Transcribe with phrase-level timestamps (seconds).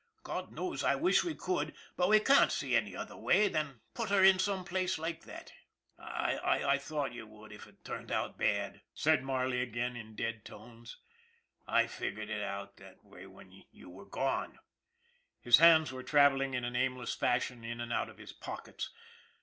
[0.23, 4.09] God knows I wish we could, but we can't see any other way than put
[4.09, 5.53] her in some place like that."
[5.97, 8.35] 232 ON THE IRON AT BIG CLOUD" I thought you would if it turned out
[8.39, 10.97] bad/' said Marley again, in dead tones."
[11.67, 14.57] I figured it out that way when you were gone."
[15.39, 18.89] His hands were travel ing in an aimless fashion in and out of his pockets.